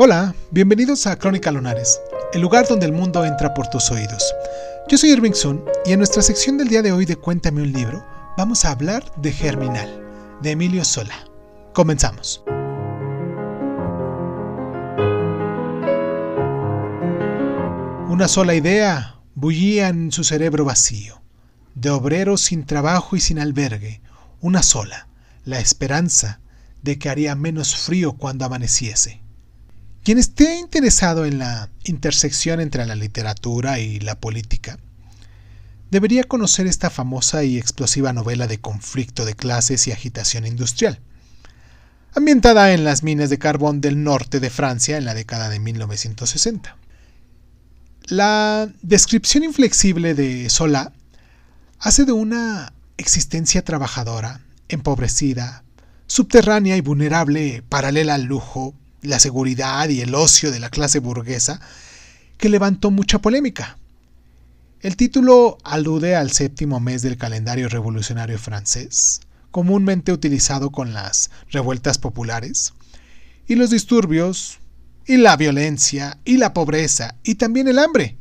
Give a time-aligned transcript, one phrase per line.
[0.00, 2.00] Hola, bienvenidos a Crónica Lunares,
[2.32, 4.32] el lugar donde el mundo entra por tus oídos.
[4.88, 7.72] Yo soy Irving Sun y en nuestra sección del día de hoy de Cuéntame un
[7.72, 8.06] libro,
[8.36, 10.00] vamos a hablar de Germinal,
[10.40, 11.16] de Emilio Sola.
[11.74, 12.44] Comenzamos.
[18.08, 21.20] Una sola idea bullía en su cerebro vacío,
[21.74, 24.00] de obrero sin trabajo y sin albergue,
[24.40, 25.08] una sola,
[25.44, 26.38] la esperanza
[26.84, 29.26] de que haría menos frío cuando amaneciese.
[30.08, 34.78] Quien esté interesado en la intersección entre la literatura y la política,
[35.90, 40.98] debería conocer esta famosa y explosiva novela de conflicto de clases y agitación industrial,
[42.14, 46.74] ambientada en las minas de carbón del norte de Francia en la década de 1960.
[48.06, 50.94] La descripción inflexible de Solá
[51.80, 55.64] hace de una existencia trabajadora, empobrecida,
[56.06, 61.60] subterránea y vulnerable, paralela al lujo, la seguridad y el ocio de la clase burguesa,
[62.36, 63.78] que levantó mucha polémica.
[64.80, 71.98] El título alude al séptimo mes del calendario revolucionario francés, comúnmente utilizado con las revueltas
[71.98, 72.74] populares,
[73.48, 74.58] y los disturbios,
[75.06, 78.18] y la violencia, y la pobreza, y también el hambre.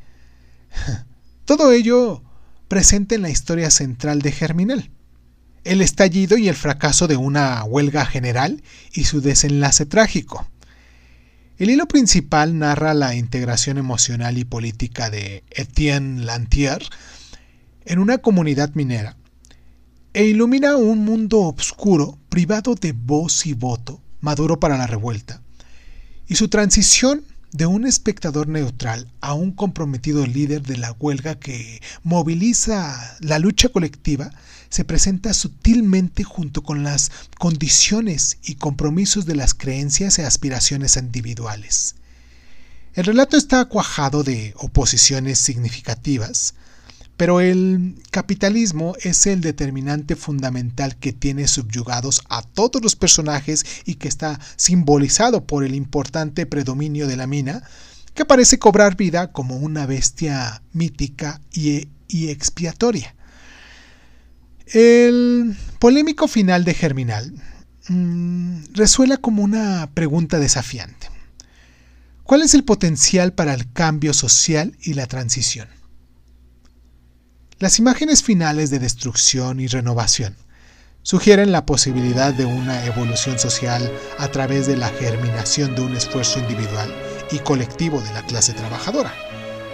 [1.46, 2.24] Todo ello
[2.68, 4.90] presente en la historia central de Germinal.
[5.64, 10.48] El estallido y el fracaso de una huelga general y su desenlace trágico.
[11.58, 16.84] El hilo principal narra la integración emocional y política de Etienne Lantier
[17.86, 19.18] en una comunidad minera
[20.14, 25.42] e ilumina un mundo oscuro privado de voz y voto, maduro para la revuelta,
[26.28, 31.82] y su transición de un espectador neutral a un comprometido líder de la huelga que
[32.04, 34.32] moviliza la lucha colectiva
[34.70, 41.96] se presenta sutilmente junto con las condiciones y compromisos de las creencias y aspiraciones individuales.
[42.94, 46.56] El relato está cuajado de oposiciones significativas,
[47.18, 53.96] pero el capitalismo es el determinante fundamental que tiene subyugados a todos los personajes y
[53.96, 57.64] que está simbolizado por el importante predominio de la mina,
[58.14, 63.16] que parece cobrar vida como una bestia mítica y, expiatoria.
[64.68, 67.34] El polémico final de Germinal
[67.88, 71.10] mm, resuela como una pregunta desafiante.
[72.24, 75.77] ¿Cuál es el potencial para el cambio social y la transición?
[77.60, 80.36] Las imágenes finales de destrucción y renovación
[81.02, 86.38] sugieren la posibilidad de una evolución social a través de la germinación de un esfuerzo
[86.38, 86.94] individual
[87.32, 89.12] y colectivo de la clase trabajadora,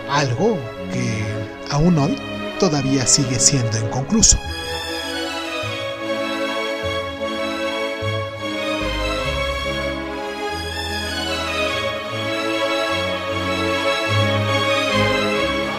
[0.09, 0.57] algo
[0.93, 1.25] que
[1.71, 2.15] aún hoy
[2.57, 4.39] todavía sigue siendo inconcluso.